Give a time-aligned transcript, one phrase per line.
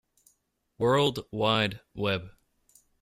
[0.79, 2.31] World Wide Web.